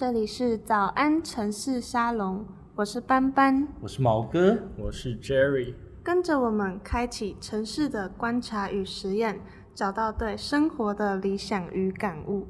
[0.00, 2.42] 这里是早安城市沙龙，
[2.74, 9.38] 我是斑斑，我是毛哥，我是 Jerry，跟着我们开启城市的观察与实验，
[9.74, 12.48] 找到对生活的理想与感悟。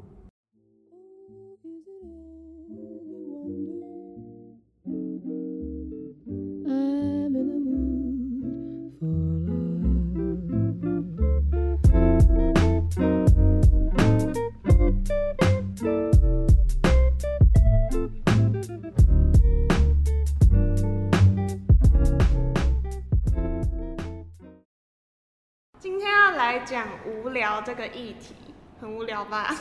[27.61, 28.35] 聊这个议题，
[28.81, 29.55] 很无聊吧？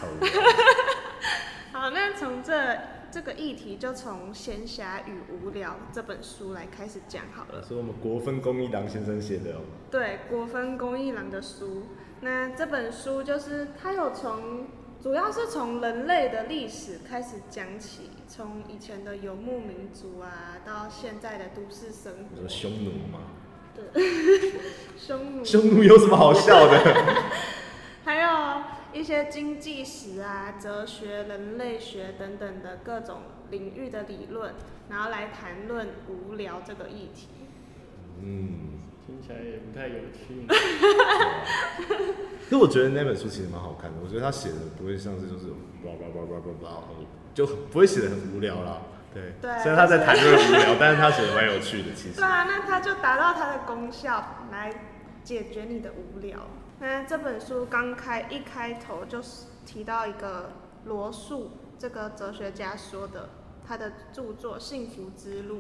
[1.74, 2.78] 好，那从这
[3.12, 7.62] 这个议题就从《闲暇与无聊》这本书来开始讲好了。
[7.68, 9.62] 是我们国分公益郎先生写的哦。
[9.92, 11.84] 对，国分公益郎的书。
[12.22, 14.68] 那这本书就是他有从，
[15.02, 22.20] 主要是从人类的历史开始讲起，从以前的游牧民族啊，到现在的都市生活。
[22.34, 23.20] 你说匈奴吗？
[23.76, 24.04] 对，
[24.98, 25.46] 匈奴。
[25.46, 26.80] 匈奴有什么好笑的？
[28.10, 33.18] 还有一些经济史啊、哲学、人类学等等的各种
[33.52, 34.56] 领域的理论，
[34.90, 37.28] 然后来谈论无聊这个议题。
[38.24, 38.80] 嗯。
[39.06, 40.44] 听起来也不太有趣。
[42.50, 45.50] 可我觉得那本书其实蛮好看的，我觉得他写的不会像是就是
[45.84, 46.82] 叭叭叭叭叭叭，
[47.36, 48.82] 就不会写的很无聊啦。
[49.14, 49.34] 对。
[49.40, 49.52] 对。
[49.62, 52.16] 虽然他在谈论无聊，但是他写的蛮有趣的，其实。
[52.16, 54.74] 对啊，那他就达到他的功效，来
[55.24, 56.40] 解决你的无聊。
[56.80, 60.52] 那这本书刚开一开头就是提到一个
[60.86, 63.30] 罗素这个哲学家说的，
[63.68, 65.58] 他的著作《幸福之路》，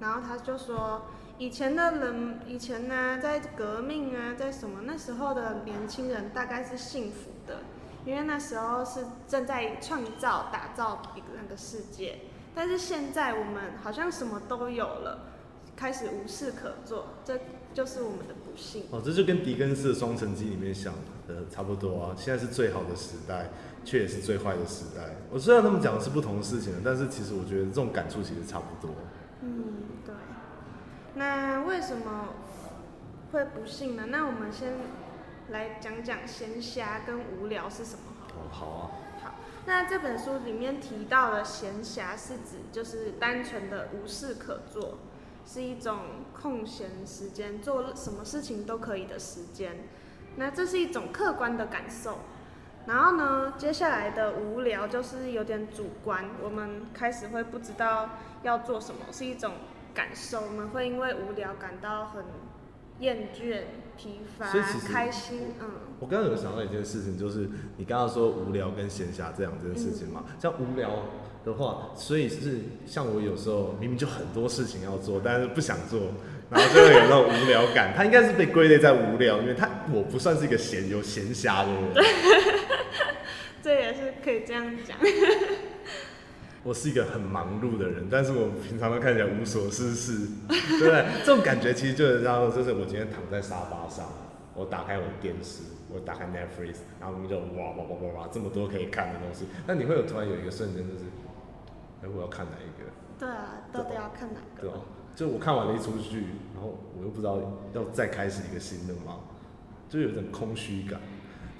[0.00, 1.02] 然后他就说。
[1.40, 7.60] 以前的人，以前呢，在革命啊，在什么那时候的年轻人大概是幸福的，
[8.04, 12.18] 因为那时候是正在创造、打造一个那个世界。
[12.54, 15.28] 但是现在我们好像什么都有了，
[15.74, 17.40] 开始无事可做，这
[17.72, 18.34] 就是我们的
[18.90, 20.94] 哦，这就跟狄更斯的《双城记》里面想
[21.26, 22.14] 的差不多啊。
[22.16, 23.50] 现在是最好的时代，
[23.84, 25.16] 却也是最坏的时代。
[25.30, 28.94] 我虽然他们讲的是不同的事情，但是其实我觉得这种感触其实差不多。
[29.42, 29.64] 嗯，
[30.04, 30.14] 对。
[31.14, 32.28] 那为什么
[33.32, 34.04] 会不幸呢？
[34.08, 34.72] 那我们先
[35.48, 38.00] 来讲讲闲暇跟无聊是什么。
[38.34, 38.90] 哦，好啊。
[39.22, 39.34] 好，
[39.66, 44.98] 那这本书里面提到的闲暇是指就是单纯的无事可做，
[45.46, 45.98] 是一种
[46.32, 49.76] 空闲时间，做什么事情都可以的时间。
[50.36, 52.18] 那这是一种客观的感受。
[52.86, 58.10] 然后呢，接下来的无聊就是有点主观，我们开始会不知道
[58.42, 59.52] 要做什么，是一种。
[59.92, 62.24] 感受，我们会因为无聊感到很
[63.00, 63.62] 厌倦、
[64.00, 64.46] 疲乏、
[64.90, 65.52] 开心。
[65.60, 65.68] 嗯，
[65.98, 70.24] 我刚刚有想到一件事情，就是你刚刚说无聊跟闲暇这两件事情嘛。
[70.40, 70.90] 像无聊
[71.44, 76.00] 的话，所以是像我有时候明明就很多事情要做，但是不想做，
[76.48, 77.92] 然后就会有那种无聊感。
[77.94, 82.04] 他应该是被归类在无聊，因为他我不算是一个闲有闲暇的人。
[83.62, 84.96] 这也是可以这样讲。
[86.62, 91.06] 我是一个很忙碌的人，但是我平常都看起来无所事事， 对不对？
[91.24, 94.06] 这种感觉其实就是这样，就是我今天躺在沙发上，
[94.54, 101.04] 我打开我的电视，我打开 Netflix，然后我们就哇哇哇哇哇这么多可以看的东西，那你会有突然有一个瞬间就是，
[102.02, 102.90] 哎，我要看哪一个？
[103.18, 104.60] 对啊，到底要看哪个？
[104.60, 104.76] 对啊，
[105.16, 107.38] 就我看完了一出剧，然后我又不知道
[107.72, 109.16] 要再开始一个新的吗？
[109.88, 111.00] 就有点空虚感。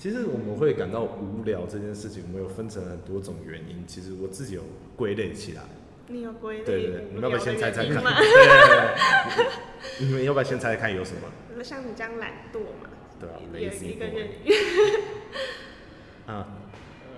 [0.01, 3.85] 其实我们会感到无聊这件事情，我们有分成很多种原因。
[3.87, 4.63] 其实我自己有
[4.97, 5.63] 归类起来。
[6.07, 6.65] 你有归类？
[6.65, 8.03] 对对对，你们要不要先猜猜看？
[8.03, 8.97] 对
[10.01, 11.63] 你们要不要先猜猜看有什么？
[11.63, 12.89] 像你这样懒惰嘛？
[13.21, 14.53] 对啊，有一个原因。
[16.27, 16.49] 啊。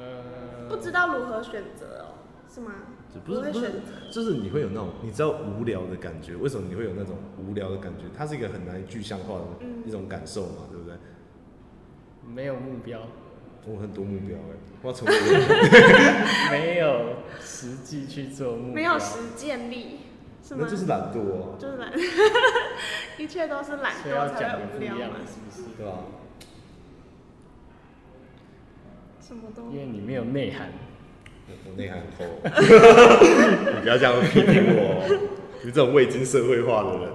[0.00, 0.68] 呃。
[0.68, 2.18] 不知道如何选择哦？
[2.52, 2.72] 是吗？
[3.24, 3.70] 不是不是，
[4.10, 6.34] 就是你会有那种你知道无聊的感觉。
[6.34, 8.06] 为什么你会有那种无聊的感觉？
[8.12, 9.44] 它是一个很难具象化的
[9.86, 10.96] 一种感受嘛，对不对？
[12.34, 13.00] 没有目标，
[13.66, 15.06] 我很多目标哎，我要从
[16.50, 20.00] 没有实际去做目标，没有实践力，
[20.46, 20.60] 是吗？
[20.64, 21.92] 那就是懒惰，就是懒，
[23.18, 25.62] 一切都是懒惰才会无聊嘛，是不是？
[25.76, 25.92] 对吧？
[29.20, 30.68] 什么都，因为你没有内涵，
[31.66, 32.24] 我内涵很厚，
[33.74, 35.06] 你不要这样批评我，
[35.62, 37.08] 你这种未经社会化的人。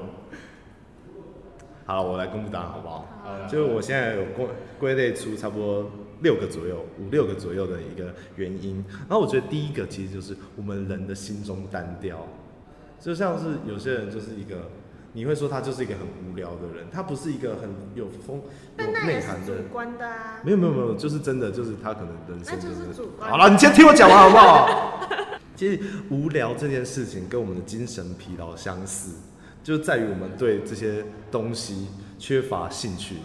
[1.87, 3.07] 好，我来公布答案好不好？
[3.23, 3.47] 好。
[3.47, 4.45] 就我现在有归
[4.77, 5.89] 归类出差不多
[6.19, 8.83] 六个左右，五六个左右的一个原因。
[9.07, 12.27] 然后我觉得第一个其实就是我们人的心中单调，
[12.99, 14.69] 就像是有些人就是一个，
[15.13, 18.41] 你会说他就是一个很无聊的人，他不是一个很有风
[18.77, 19.47] 有内涵的。
[19.47, 20.41] 主观的啊。
[20.43, 23.31] 没有没有没有，就是真的，就是他可能人生就是主观。
[23.31, 25.07] 好了，你先听我讲完好不好？
[25.55, 25.81] 其实
[26.11, 29.15] 无聊这件事情跟我们的精神疲劳相似，
[29.63, 31.87] 就在于我们对这些东西
[32.17, 33.15] 缺乏兴趣。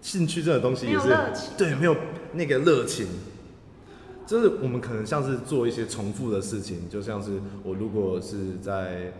[0.00, 1.08] 兴趣这种东西也是
[1.58, 1.96] 对，没有
[2.32, 3.06] 那个热情。
[4.26, 9.12] 就是我们可能像是做一些重复的事情，就像是我如果是在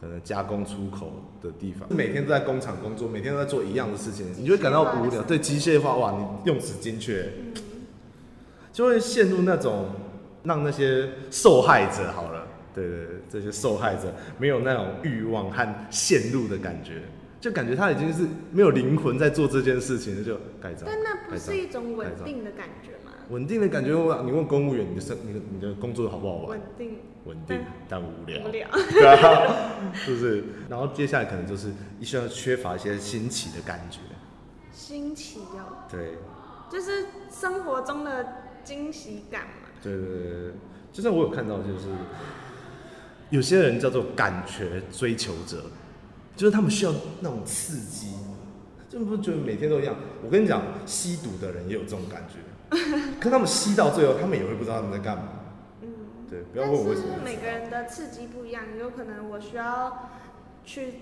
[0.00, 5.22] 可能加工出口的地方，每天都在工厂工作，每天都在做一样的事情，你就会感到无聊。
[5.22, 7.32] 对，机械化哇，你用词精确，
[8.72, 9.90] 就会陷入那种
[10.44, 12.37] 让那些受害者好了，
[12.74, 17.02] 对对对，这些受害者没有那种欲望和陷入的感觉，
[17.40, 20.84] 就感觉他已经是没有灵魂在做这件事情了，就盖章。
[20.86, 23.12] 但那不是一种稳定的感觉吗？
[23.30, 23.90] 稳定的感觉，
[24.24, 26.60] 你问公务员，你的生你的你的工作好不好玩稳？
[26.78, 30.42] 定稳定但无聊，无聊，对啊，是不是？
[30.70, 31.70] 然后接下来可能就是
[32.00, 34.00] 一需要缺乏一些新奇的感觉，
[34.72, 36.14] 新奇哦，对，
[36.70, 38.26] 就是生活中的
[38.64, 39.68] 惊喜感嘛。
[39.82, 40.52] 对对对对，
[40.90, 41.88] 就像我有看到，就是
[43.30, 45.64] 有些人叫做感觉追求者，
[46.36, 48.14] 就是他们需要那种刺激，
[48.88, 49.94] 就不觉得每天都一样。
[50.24, 52.38] 我跟你讲，吸毒的人也有这种感觉，
[53.20, 55.24] 可他们吸到最后，他们也会不知道他们在干嘛。
[55.82, 55.88] 嗯，
[56.30, 57.08] 对，不要但问我为什么。
[57.16, 60.10] 是每个人的刺激不一样，有可能我需要
[60.64, 60.94] 去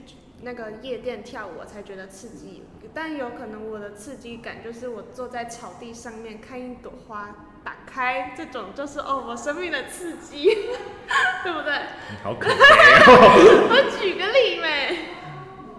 [0.43, 2.63] 那个夜店跳舞，我才觉得刺激。
[2.93, 10.45] 但有可能我的刺激感就是我坐在草地上面看一朵花打开，这种就是哦我生命的刺激，
[11.43, 11.75] 对不对？
[12.13, 13.67] 你好可悲哦。
[13.75, 14.97] 我举个例呗。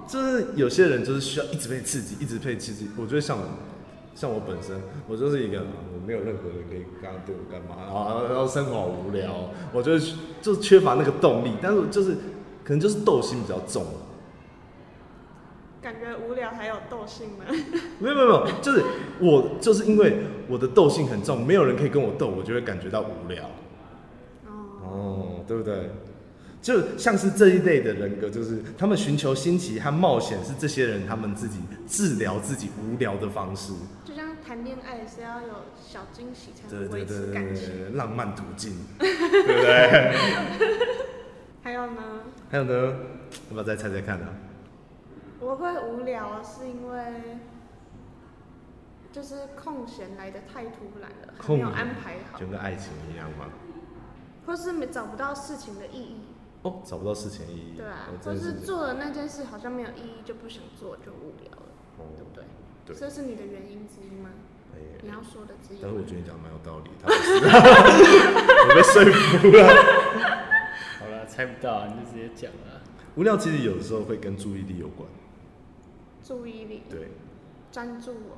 [0.06, 2.90] 就是有些人就是需要一直被刺激，一直被刺激。
[2.98, 3.44] 我觉得像我，
[4.14, 10.02] 像我本身，我就是一个我没有任何人可以刚刚对我干嘛，然后然后生活好无聊，我觉得
[10.42, 11.54] 就缺乏那个动力。
[11.62, 12.12] 但是就是
[12.66, 13.86] 可能就是斗心比较重，
[15.88, 17.46] 感觉无聊还有斗性吗？
[18.00, 18.84] 没有没有没有，就是
[19.22, 20.18] 我就是因为
[20.50, 23.46] 我的斗性很重，没有人可以跟我斗，我就会感觉到无聊。
[24.46, 24.52] 哦，
[24.84, 25.90] 哦，对不对？
[26.62, 33.72] 就像是这一类的人格，就是他们寻求新奇和冒险，是这些人他们自己治疗自己无聊的方式。
[34.04, 37.70] 就像谈恋爱是要有小惊喜才维持感情。
[37.70, 40.14] 对，浪漫途径，对不对？
[41.64, 42.02] 还有呢，
[42.52, 42.74] 还有呢，
[43.50, 44.28] 要不要再猜猜看呢、
[45.40, 47.38] 我会无聊是因为
[49.12, 53.46] 就是空闲来的太突然了，还没有安排好就，跟爱情一样嘛。
[54.46, 56.22] 或是没找不到事情的意义，
[56.62, 57.78] 哦，找不到事情意义。
[57.78, 61.68] 对啊哦，或是做了那件事好像没有意义，就不想做，就无聊了，
[62.00, 62.44] 哦对不对？
[62.86, 64.30] 对这是你的原因之一吗？
[64.74, 65.98] 哎你要说的之一但是。
[65.98, 69.68] 我觉得你讲的蛮有道理，他 我被说服了。
[71.00, 72.82] 好了，猜不到啊，你就直接讲啊。
[73.16, 75.10] 无聊其实有时候会跟注意力有关，
[76.28, 77.12] 注意力，对，
[77.72, 78.38] 专注我，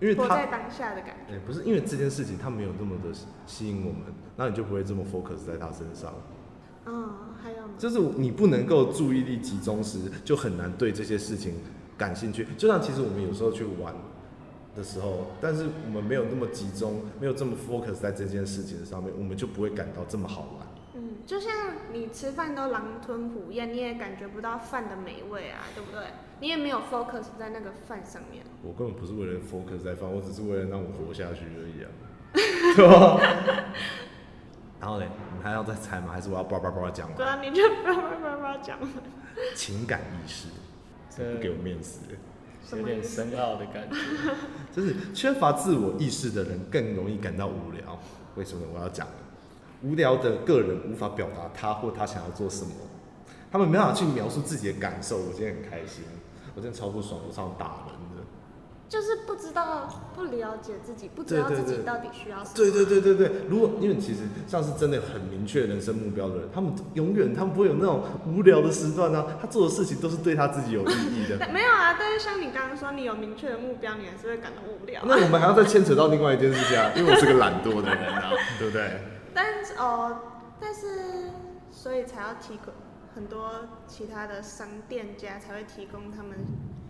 [0.00, 1.34] 因为他活在当下的感觉。
[1.34, 3.12] 哎、不是因为这件事情它没有那么的
[3.44, 4.04] 吸引我们，
[4.36, 6.14] 那你就不会这么 focus 在他身上。
[6.86, 7.74] 嗯，还有呢？
[7.76, 11.56] 就是你不能够注意力集中时，就很难对这些事情
[11.98, 12.46] 感兴趣。
[12.56, 13.94] 就像其实我们有时候去玩
[14.74, 20.66] 的时候，但是我们没有那么集中，没有这么 focus 在这件事情上面，我们就不会感到这么好玩。
[20.94, 21.52] 嗯，就像
[21.92, 26.06] 你吃饭都狼吞虎咽，你也感觉不到饭的美味啊，对不对？
[26.40, 28.42] 你也没有 focus 在那个饭上面。
[28.62, 31.88] 我根本不是为了 focus 在饭，我只是为了让我活下去而已啊，
[32.76, 33.20] 对吧？
[34.80, 36.08] 然后嘞，你们还要再猜吗？
[36.12, 37.16] 还是我要叭叭叭讲完？
[37.16, 38.78] 对啊，你就不要不要不要不要讲，
[39.54, 40.48] 情感意识，
[41.14, 42.00] 这不给我面子。
[42.72, 43.96] 有点深奥的感觉。
[44.70, 47.98] 就是缺乏自我意识的人更容易感到无聊。
[48.36, 49.08] 为什么我要讲？
[49.82, 52.70] 无聊的个人无法表达他或他想要做什么，
[53.50, 55.16] 他们没办法去描述自己的感受。
[55.18, 56.04] 我今天很开心，
[56.54, 58.22] 我真的超不爽，我超打人的。
[58.88, 62.50] 就是不知道不了解自己，不知道自己到底需要什么。
[62.56, 71.36] 对对对对对，如果因为其实像是真的很明确人生目标的人，他们永远他们不会有那种无聊的时段啊，他做的事情都是对他自己有意义的。
[71.38, 75.00] 但没有啊，但是像你刚刚说，你有明确的目标，你还是会感到无聊。
[75.04, 79.00] 那我们还要再牵扯到另外一件事情啊，因为我是个懒惰的人啊，对不对？
[79.32, 80.16] 但是哦，
[80.58, 81.30] 但是
[81.70, 82.74] 所以才要提供
[83.14, 83.50] 很多
[83.88, 86.38] 其他的商店家才会提供他们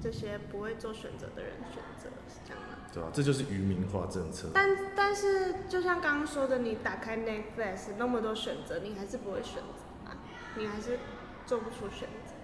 [0.02, 2.78] 这些不会做选择的人选择，是这样吗？
[2.92, 4.48] 对啊、这就是渔民化政策。
[4.52, 10.16] 但但是就像刚刚说的，你打开 Netflix 那么多选择，你还是不会选择啊，
[10.56, 10.98] 你还是
[11.46, 12.34] 做不出选择。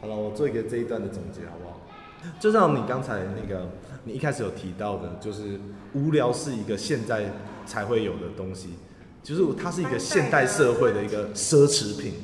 [0.00, 1.80] 好了，我做一个这一段的总结好不好？
[2.38, 3.70] 就像你刚才那个，
[4.04, 5.58] 你一开始有提到的，就是
[5.94, 7.32] 无聊是一个现在
[7.66, 8.74] 才会有的东西，
[9.22, 12.14] 就是它是一个现代社会的一个奢侈品。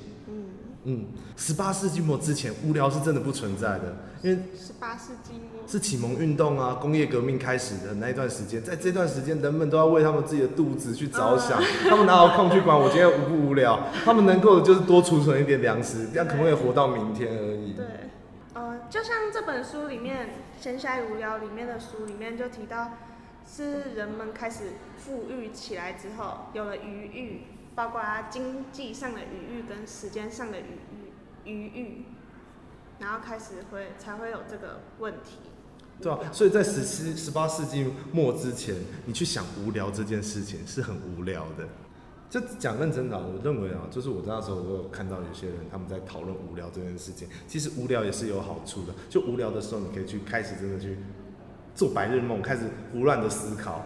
[1.36, 13.78] 十八世纪末之前，无聊是真的不存在的，因为十八世纪末，是启蒙运动啊，工业革命开始的那一段时间，在这段时间，人们都要为他们自己的肚子去着想，他们哪有空去管我今天无不无聊？
[14.04, 17.74] 他们能够的就是多储存一点粮食，这样可不可以活到明天而已。
[17.74, 17.84] 对，
[18.54, 20.26] 呃，就像这本书里面
[20.62, 22.92] 《闲暇与无聊》里面的书里面就提到，
[23.46, 27.42] 是人们开始富裕起来之后，有了余裕，
[27.74, 32.04] 包括经济上的余裕跟时间上的余裕余裕，
[32.98, 35.38] 然后开始会才会有这个问题。
[36.00, 38.74] 对啊，所以在十七、十八世纪末之前，
[39.04, 41.68] 你去想无聊这件事情是很无聊的。
[42.30, 48.94] 就讲认真的，我认为啊，就是我那时候我有看到有些人他们在讨论无聊这件事情，其实无聊也是有好处的。
[49.08, 50.96] 就无聊的时候，你可以去开始真的去
[51.74, 52.62] 做白日梦，开始
[52.92, 53.84] 胡乱的思考。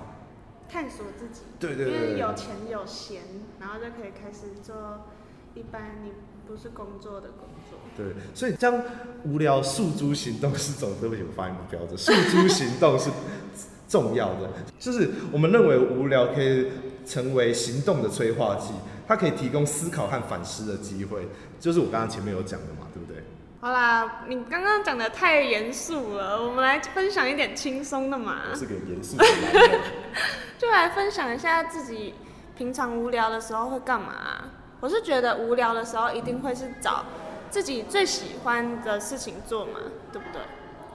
[0.68, 3.22] 探索自己，对对对对因为有钱有闲，
[3.60, 5.04] 然后就可以开始做
[5.54, 6.12] 一般你
[6.46, 7.78] 不是工作的工作。
[7.96, 8.82] 对，所以将
[9.24, 13.10] 无聊诉诸行动是种，对不起，我发音不标准，诉诸行动是
[13.88, 14.50] 重要的。
[14.78, 16.68] 就是我们认为无聊可以
[17.06, 18.72] 成为行动的催化剂，
[19.06, 21.28] 它可以提供思考和反思的机会，
[21.60, 23.13] 就是我刚刚前面有讲的嘛，对不对？
[23.64, 29.80] 好啦，你刚刚讲的太严肃了，我们来分享一点轻松的嘛我，是个严肃的男人。
[30.60, 32.12] 就来分享一下自己
[32.58, 34.50] 平常无聊的时候会干嘛。
[34.80, 37.06] 我是觉得无聊的时候一定会是找
[37.48, 39.80] 自己最喜欢的事情做嘛，
[40.12, 40.42] 对不对？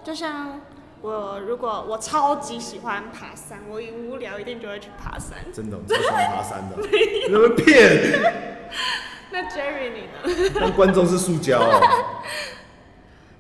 [0.04, 0.62] 就像
[1.02, 5.40] 我如果我超级喜欢爬山，我一无聊一定就会去爬山。
[5.52, 6.76] 真的，我超喜欢爬山的，
[7.28, 8.22] 你们骗，
[9.34, 10.02] 那 Jerry 你
[10.46, 10.52] 呢？
[10.62, 11.82] 那观众是塑胶哦。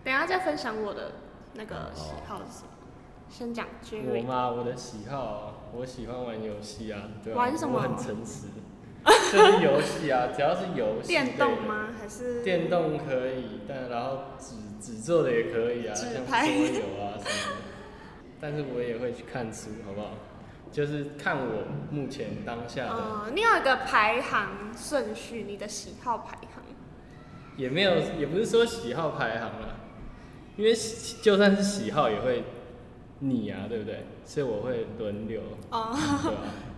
[0.09, 1.11] 等一下再分享我的
[1.53, 2.69] 那个喜好是什么。
[3.29, 8.47] 先讲我嘛，我的喜好，我喜欢玩游戏啊，对吧、玩什么我很诚实，
[9.31, 11.09] 就是游戏啊，只要是游戏。
[11.09, 11.61] 电动？
[11.61, 11.89] 吗？
[12.01, 17.61] 还是电动可以，但然后纸纸做的也可以啊，像桌游啊什么的。
[18.41, 20.13] 但是我也会去看书，好不好？
[20.71, 26.63] 就是看我目前当下的，呃，你有一个排行顺序，你的喜好排行。
[27.57, 29.68] 也没有，也不是说喜好排行啦，
[30.59, 30.75] 因为
[31.21, 32.43] 就算是喜好也会
[33.19, 34.05] 你啊，对不对？
[34.25, 35.39] 所以我会轮流，
[35.71, 35.95] 哦，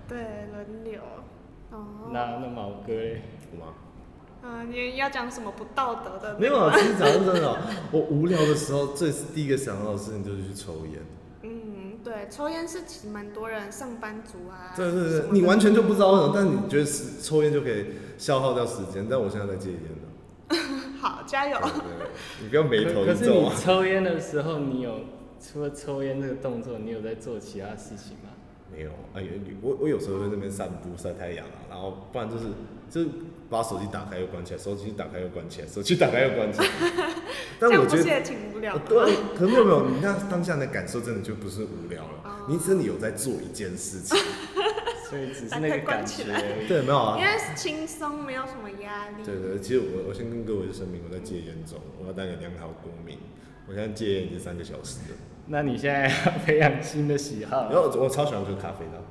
[0.08, 0.20] 对
[0.54, 1.02] 轮流。
[1.72, 2.12] 哦。
[2.14, 3.24] 那那毛哥嘞？
[3.52, 3.74] 有吗？
[4.44, 6.38] 嗯、你要讲什么不道德的？
[6.38, 7.58] 没有啊，其实讲认真的哦，
[7.92, 11.02] 我无聊的时候，最第一个想到的事情就是去抽烟。
[11.42, 14.74] 嗯，对，抽烟是其实蛮多人上班族啊。
[14.76, 17.88] 对对对，你完全就不知道为什么，但你觉得是抽烟就可以
[18.20, 20.08] 消耗掉时间，但我现在在戒烟了。
[21.02, 21.58] 好，加油
[22.40, 23.54] 你不要眉头可可是一皱啊。
[23.56, 25.00] 你抽烟的时候，你有
[25.42, 28.30] 除了抽烟这个动作，你有在做其他事情吗？
[28.72, 29.24] 没有，哎，
[29.64, 32.44] 我我有时候在那边散步晒太阳啊，然后不然就是
[32.88, 33.08] 就是
[33.50, 36.68] 把手机打开又关起来，手机打开又关起来，手机打开又关起来。
[37.60, 44.18] 但我觉得挺无聊的对，可是没有没有，你那当下的感受真的就不是无聊了，哦你真的有在做一件事情。
[45.12, 46.24] 所以只是那个感觉。
[46.70, 47.26] 对，没有啊因。
[47.26, 49.26] 为是轻松，没有什么压力。
[49.26, 53.20] 对对，其实我我先跟各位声明，我在戒烟中，我要当个良好公民。
[53.68, 59.04] 我现在戒烟已经三个小时了，那你现在要培养新的喜好然，后我超喜欢喝咖啡的，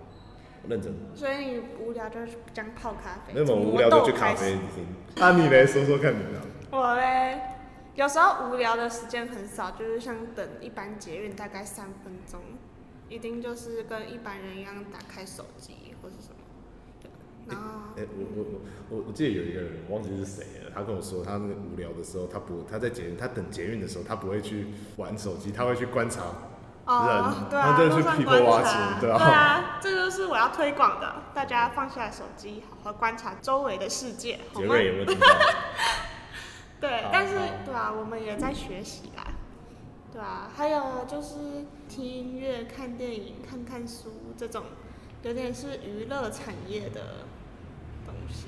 [0.62, 0.94] 我认真。
[1.14, 3.34] 所以你无聊就去这样泡咖啡。
[3.34, 4.86] 没有从无聊就去咖啡厅。
[5.16, 6.40] 那你来说说看你的。
[6.70, 7.40] 我嘞，
[7.94, 12.40] 有时候无聊的时间很少，就是像等一般捷运大概三分钟，
[13.10, 16.36] 一定就是跟一般人一样打开手机或是什么。
[17.02, 17.10] 对
[17.54, 18.60] 然后哎、我我我
[18.96, 26.22] 我我记得有一个人，我忘记是谁了，他跟我说，他那个无聊的时候，他不他在捷运，他等捷运的时候，他不会去玩手机，他会去观察。
[26.86, 34.66] 哦，人对啊，他就是路上观屁股挖察，对啊啊，这就是我要推广的，大家放下手机，好好观察周围的世界，好吗？
[34.66, 35.26] 杰瑞有没有听到？
[36.80, 39.24] 对，但是好对啊，我们也在学习啦，
[40.12, 44.62] 对啊，还有就是听音乐、看电影、看看书这种，
[45.24, 47.26] 有点是娱乐产业的
[48.06, 48.46] 东西。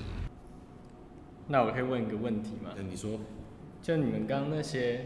[1.47, 2.69] 那我可以问一个问题吗？
[2.77, 3.19] 那你说
[3.81, 5.05] 就你们刚刚那些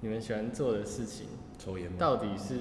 [0.00, 1.26] 你们喜欢做的事情，
[1.58, 1.90] 抽烟？
[1.98, 2.54] 到底是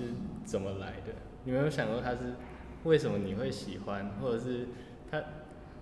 [0.44, 1.14] 怎么来的？
[1.46, 2.36] 你没有想过它是
[2.84, 4.68] 为什么你会喜欢，或者是
[5.10, 5.24] 它？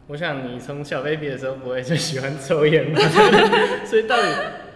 [0.06, 3.00] 我想你从小 baby 的时候不会就喜欢抽烟吧，
[3.88, 4.28] 所以到底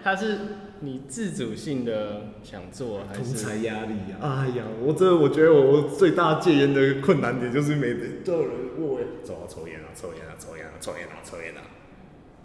[0.03, 0.37] 它是
[0.79, 4.45] 你自主性的想做，还同才是压力啊！
[4.45, 11.61] 哎呀，我这我觉得我我最大戒烟的困难点就是每都有人问我，走啊抽烟啊抽烟啊抽烟啊抽烟啊抽烟啊。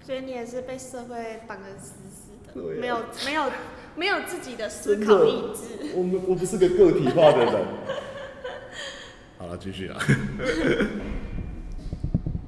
[0.02, 3.50] 所以你也是被社会绑得死死的，对啊没有没有
[3.94, 5.94] 没有自己的思真的考意志。
[5.94, 7.54] 我们我不是个个体化的人。
[9.38, 9.98] 好了，继续啊。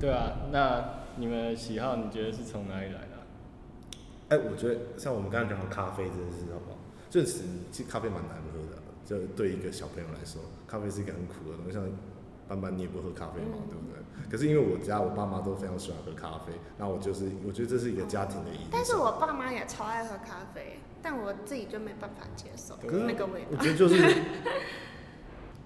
[0.00, 0.32] 对啊？
[0.50, 3.00] 那你们的喜好你觉得是从哪里来
[4.34, 6.78] 哎，我觉得像我们刚刚讲到咖啡这件事，好不好？
[7.08, 11.72] 就是其实咖啡蛮难喝的，就对一个小朋友来说，咖啡是一个很苦的东西。
[11.72, 11.82] 像
[12.48, 14.30] 斑斑，你也不喝咖啡嘛，嗯对不对？
[14.30, 18.66] 可是因为我家我爸妈都非常喜欢喝咖啡，那我就是我觉得这是一个家庭的意义。
[18.72, 23.48] 但是我爸妈也超爱喝咖啡，但我自己就没办法接受那个味道。
[23.52, 23.94] 我觉得就是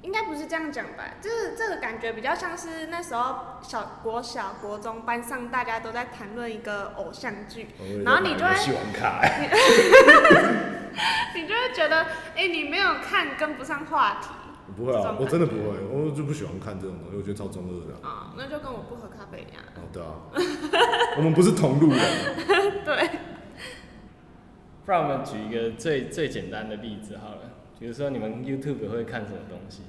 [0.08, 1.04] 应该不是这样讲吧？
[1.20, 7.68] 就是这个感觉比较像是那时候小国小、国中班上大家都在谈论一个偶像剧，
[8.06, 9.50] 然后你就会喜欢卡、哎
[11.36, 14.30] 你就会觉得，哎、你没有看跟不上话题
[14.74, 18.08] 不会啊，我真的不会，我就不喜欢看这种东西，我觉得超中二的啊。
[18.08, 19.62] 啊、那就跟我不喝咖啡一样。
[19.76, 20.14] 哦，对啊，
[21.18, 22.00] 我们不是同路人。
[22.82, 23.10] 对，
[24.86, 27.42] 不然我们举一个最最简单的例子好了，
[27.78, 29.82] 比如说你们 YouTube 会看什么东西？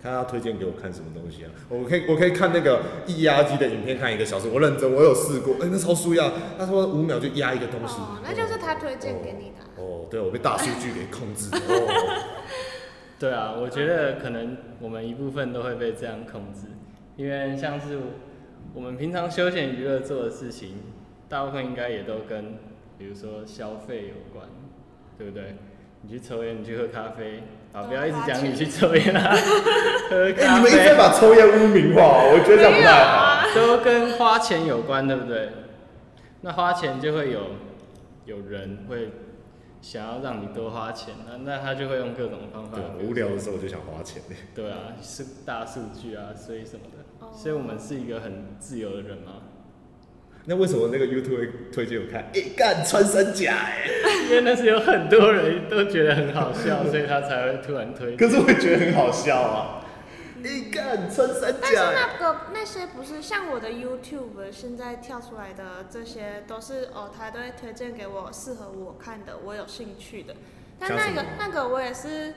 [0.00, 1.50] 看他推荐给我看什么东西啊？
[1.68, 6.32] 我可以我可以看那个液压机的影片，看一个小时，我认真，我有试过，哎、那超舒压。
[6.56, 7.96] 他说五秒就压一个东西。
[8.00, 9.74] 哦，那就是他推荐给你的啊。
[9.76, 11.50] 哦，对，我被大数据给控制。
[11.50, 12.24] 哦，
[13.18, 16.68] 对啊，我觉得可能我们一部分都会被这样控制，
[17.16, 17.98] 因为像是
[18.72, 20.74] 我们平常休闲娱乐做的事情，
[21.28, 22.54] 大部分应该也都跟
[22.96, 24.48] 比如说消费有关，
[25.18, 25.56] 对不对？
[26.02, 29.34] 你去抽烟，你去喝咖啡，啊，不要一直讲你去抽烟啊，
[30.08, 33.38] 喝哎、咖你们一直在把抽烟污名化，我觉得这样不太好。
[33.54, 35.50] 都跟花钱有关，对不对？
[36.42, 37.40] 那花钱就会有
[38.24, 39.10] 有人会
[39.82, 42.78] 想要让你多花钱，那那他就会用各种方法。
[42.78, 44.22] 对，无聊的时候我就想花钱。
[44.54, 49.32] 对啊，是大数据啊，所以什么的，哦所以我们是一个很自由的人嘛。
[50.48, 52.24] 那为什么那个 YouTube 会推荐我看？
[52.34, 53.84] 哎、干穿山甲哎、
[54.28, 58.16] 因为那是有很多人都觉得很好笑，所以他才会突然推。
[58.16, 59.84] 可是我也觉得很好笑啊。
[60.42, 61.94] 哎、干穿山甲但是甲、欸。
[61.94, 70.34] 那个那些不是像我的 YouTube 现在跳出来的这些，都是哦，他都会推荐给我适合我看的，我有兴趣的。
[70.78, 72.32] 但那个像什么那个我也是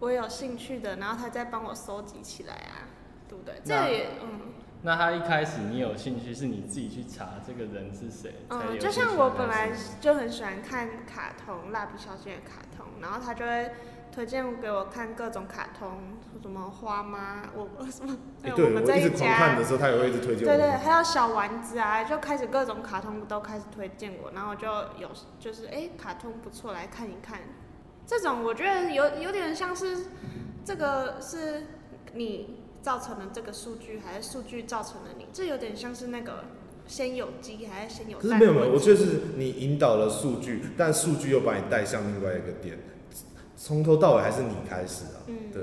[0.00, 2.90] 我有兴趣的，然后他再帮我收集起来啊，
[3.28, 3.54] 对不对？
[3.62, 4.40] 这那也嗯
[4.86, 13.70] 那他一开始你有兴趣，是你自己去查这个人是谁才有嗯，兴趣就像我本来就很喜欢看卡通，蜡笔小新的卡通，然后他就会
[14.12, 15.98] 推荐给我看各种卡通，
[16.42, 19.64] 什么花妈，我我什么，哎、我对，们这一我一直狂看家的。
[19.64, 20.52] 时候，他也会一直推荐我。
[20.52, 27.40] 对对，还有小丸子啊，就开始各种卡通都开始推荐我，然后我就有就是哎、卡通不错，来看一看。
[28.06, 30.08] 这种我觉得有有点像是
[30.62, 31.68] 这个是
[32.12, 35.24] 你造成了这个数据，还是数据造成了你？
[35.32, 36.44] 这有点像是那个
[36.86, 38.22] 先有鸡还是先有蛋？
[38.22, 39.06] 可是没有没有，我觉得是
[39.38, 42.78] 你引导了数据，但数据又把你带向另外一个点，
[43.56, 45.24] 从头到尾还是你开始啊。
[45.28, 45.62] 嗯对，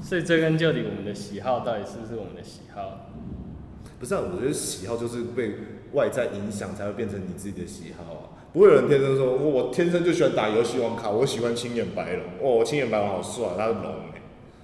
[0.00, 3.10] 所以追根究底，我们的喜好到底是不是我们的喜好？
[4.00, 5.54] 不是啊，我觉得喜好就是被
[5.92, 8.24] 外在影响才会变成你自己的喜好啊。
[8.54, 14.22] 不会有人天生说，我我天生就喜欢打游戏王卡，我喜欢青眼白龙，哦，青眼白龙好帅，他是龙哎，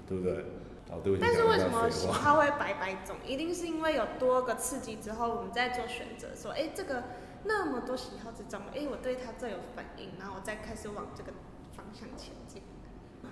[0.08, 0.44] 对不对？
[0.90, 3.16] 哦，对不起，但是为什么喜好会白白种？
[3.26, 7.04] 一定是因为有多个刺激之后，我们再做选择，说，哎、这个
[7.44, 11.32] 那么多喜好之中，哎、我对它最有反应，然后我再开始往这个
[11.76, 12.62] 方向前进。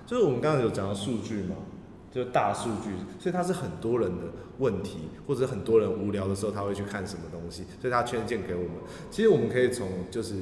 [0.05, 1.57] 就是我们刚才有讲到数据嘛，
[2.13, 4.25] 就是大数据，所以它是很多人的
[4.59, 8.73] 问题，或者很多人无聊的时候他会去看什么东西，所以他推荐给我们。
[9.11, 10.35] 其实我们可以从就是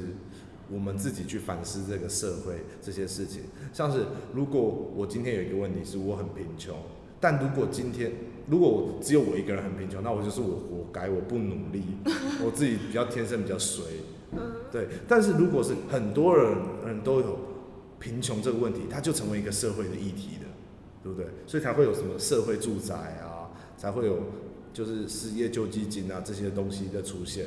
[0.69, 6.77] 我们自己去反思这个社会这些事情，像是如果我今天有一个问题是我很贫穷，
[7.19, 8.11] 但如果今天
[8.47, 11.81] 如果我只有我一个人很贫穷，那我就是我活该，我不努力，
[12.45, 13.83] 我自己比较天生比较衰，
[14.71, 14.87] 对。
[15.07, 17.39] 但是如果是很多人人都有
[17.99, 20.45] 贫穷这个问题，它就成为一个社会的议题的，
[21.03, 21.27] 对不对？
[21.47, 24.19] 所以才会有什么社会住宅啊，才会有
[24.73, 27.45] 就是失业救济金啊这些东西的出现。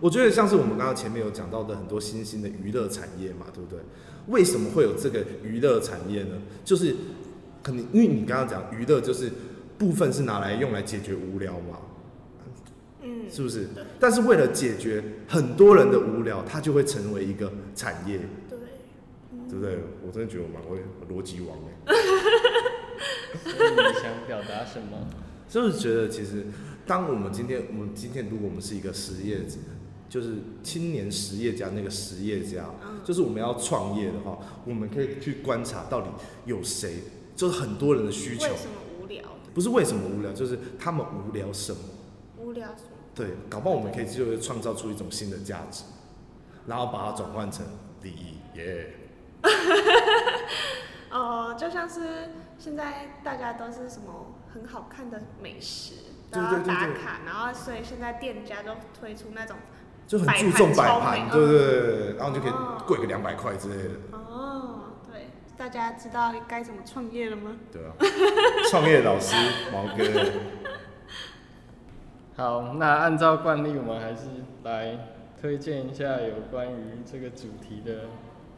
[0.00, 3.78] 我觉得像是我们刚刚前面有讲到的很多新兴的娱乐产业嘛，对不对？
[4.28, 6.40] 为什么会有这个娱乐产业呢？
[6.64, 6.96] 就是
[7.62, 9.30] 可能因为你刚刚讲娱乐就是
[9.78, 11.78] 部分是拿来用来解决无聊嘛，
[13.02, 13.68] 嗯，是不是？
[13.98, 18.58] 但是为了解决很多人的无聊，它就会成为一个产业，对，
[19.48, 19.78] 对不对？
[20.06, 21.94] 我真的觉得我蛮会逻辑王哎。
[23.42, 25.08] 所以你想表达什么？
[25.48, 26.46] 就是觉得其实，
[26.86, 29.56] 当我们今天我们今天如果我们是一个实业者，
[30.08, 32.70] 就是青年实业家那个实业家，
[33.04, 36.08] 就是我们要创业的话，我们可以去观察到底
[36.46, 37.02] 有谁，
[37.42, 39.24] 就是很多人的需求为，什么无聊？
[39.52, 41.78] 不是为什么无聊，就是他们无聊什么。
[42.38, 42.90] 无聊什么？
[43.16, 45.82] 对，搞不好我们可以就是创造出一种新的价值，
[46.68, 47.66] 然后把它转换成
[48.02, 48.94] 利益，耶、
[51.10, 55.94] 哦，就像是现在大家都是什么很好看的美食，
[56.30, 59.56] 都对要对对对打卡，然后所以现在店家都推出那种
[60.06, 63.90] 就很注重摆摆盘对对对然后就可以哦贵个两百块之类的，
[65.56, 67.56] 大家知道该怎么创业了吗？
[67.70, 67.92] 对啊。
[68.70, 69.36] 创业老师
[69.72, 70.04] 毛哥，
[72.36, 74.28] 好，那按照惯例，我们还是
[74.64, 74.98] 来
[75.40, 78.06] 推荐一下有关于这个主题的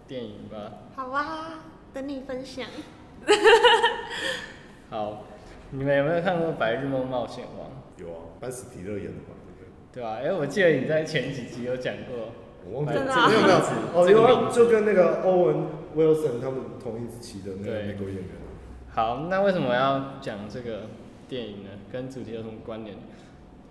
[0.06, 0.72] 电影吧。
[0.94, 2.64] 好啊，等你分享。
[4.88, 5.24] 好，
[5.70, 7.68] 你们有没有看过《白日梦冒险王》？
[7.96, 9.66] 有啊，班史提勒演的嘛，对不对？
[9.92, 12.32] 对吧、哎、我记得你在前几集有讲过，
[12.64, 13.56] 我忘记了，真的啊没有没有
[13.94, 14.08] 哦，
[14.46, 18.26] 有就跟那个欧文威尔森他们同一期的那个美国演员。
[18.90, 20.82] 好，那为什么要讲这个
[21.28, 21.70] 电影呢？
[21.90, 22.96] 跟主题有什么关联？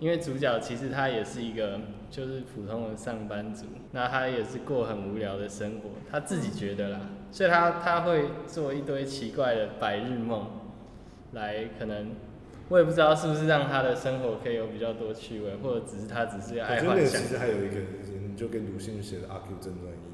[0.00, 10.50] 因为主角其实他也是一个就是普通的上班族，那他也是过很无聊的生活，他自己觉得啦，所以他他会做一堆奇怪的白日梦，
[11.32, 12.10] 来可能
[12.68, 17.28] 我也不知道是不是让他的生活可以有比较多趣味，或者只是他只是我爱幻想其。
[17.28, 17.80] 实还有一个，
[18.28, 19.86] 你就跟鲁迅写的《阿 Q 正传》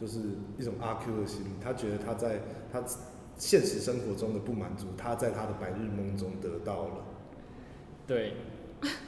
[0.00, 0.20] 就是
[0.58, 1.48] 一种阿 Q 的心理。
[1.62, 2.40] 他觉得他在
[2.72, 2.82] 他
[3.36, 6.94] 现实生活中的不满足，他在他的白日梦中得到了。
[8.06, 8.34] 对，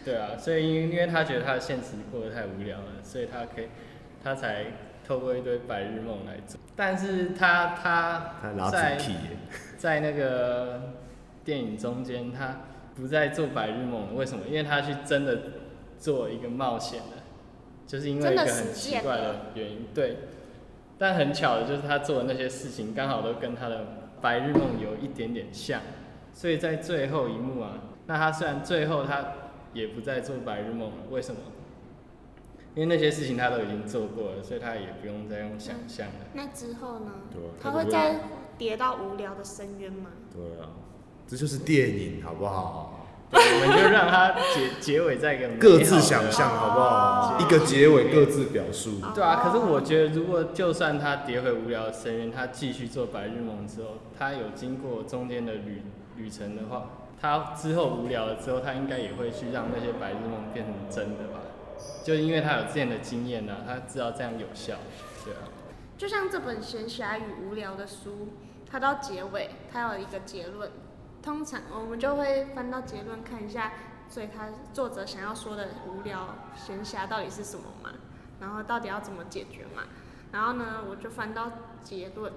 [0.05, 3.68] 对啊，所以因为因为他觉得他的现实过得太无聊了，所以他可以，
[4.22, 4.66] 他才
[5.05, 6.61] 透过一堆白日梦来做。
[6.76, 8.98] 但是他他他拉在
[9.76, 10.94] 在那个
[11.44, 12.61] 电影中间，他
[12.94, 14.46] 不再做白日梦了，为什么？
[14.46, 15.40] 因为他去真的
[15.98, 17.24] 做一个冒险了，
[17.87, 19.88] 就是因为一个很奇怪的原因。
[19.92, 20.16] 对，
[21.02, 23.84] 但很巧的就是他做的那些事情刚好都跟他的
[24.20, 25.80] 白日梦有一点点像，
[26.32, 27.72] 所以在最后一幕啊，
[28.06, 29.32] 那他虽然最后他
[29.74, 31.40] 也不再做白日梦了，为什么？
[32.76, 36.14] 因为那些事情他都已经做过了，所以他也不用再用想象了。
[36.34, 38.20] 那之后呢对他会再
[38.56, 40.10] 跌到无聊的深渊吗？
[40.32, 40.70] 对啊，
[41.26, 43.01] 这就是电影，好不好？
[43.33, 47.35] 对，我们就让他结结尾在一个美好的各自想象，好不好？
[47.35, 49.01] 哦一个结尾，各自表述。
[49.14, 55.83] 对啊，可是我觉得，如果就算他跌回无聊的深渊，他继续做白日梦之后，他有经过中间的旅
[56.16, 56.90] 旅程的话，
[57.21, 61.40] 他之后无聊了之后，他应该也会去让那些白日梦变成真的吧？
[62.05, 64.75] 就因为他有之前的经验呢、他知道这样有效，
[65.25, 65.49] 对啊。
[65.97, 68.29] 就像这本闲暇与无聊的书，
[68.71, 70.71] 它到结尾它有一个结论，
[71.22, 73.72] 通常我们就会翻到结论看一下，
[74.08, 77.90] 所以他作者想要说的无聊闲暇到底是什么嘛，
[78.40, 79.85] 然后到底要怎么解决嘛，
[80.32, 81.52] 然后呢，我就翻到
[81.85, 82.32] 结论，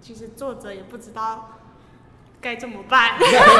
[0.00, 1.58] 其实作者也不知道
[2.40, 3.18] 该怎么办，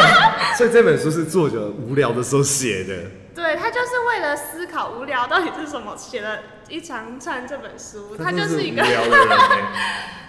[0.56, 3.10] 所以这本书是作者无聊的时候写的。
[3.34, 8.86] 对他就是为了思考无聊到底是什么，写了一长串这本书，他就是一个无。
[8.86, 9.64] 聊的人欸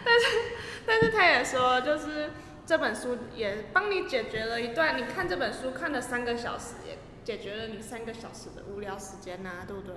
[0.85, 2.31] 但是他也说，就是
[2.65, 9.95] 这本书也帮你解决了一段，你看这本书看了三个小时，也解决了你三个小时的无聊时间呐、对不对？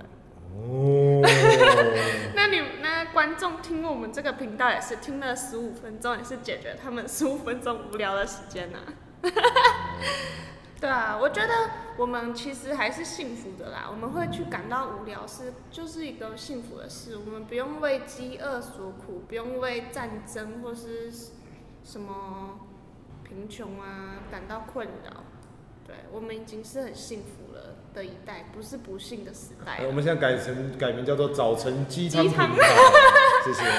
[0.49, 1.21] 哦，
[2.35, 8.79] 那你那观众听我们这个频道也是听了十五分钟，也是解决他们十五分钟无聊的时间呐、
[10.79, 11.53] 对啊，我觉得
[11.97, 13.87] 我们其实还是幸福的啦。
[13.89, 21.11] 我们会去感到无聊是就是一个幸福的事，我们不用为饥饿所苦，不用为战争或是
[21.89, 22.59] 什么
[23.23, 25.23] 贫穷啊感到困扰。
[25.85, 29.87] 对，我们已经是很幸福了的一代，不是不幸的时代了。
[29.87, 32.65] 我们现在改成改名叫做早晨鸡汤鸡汤频道，
[33.45, 33.63] 谢谢。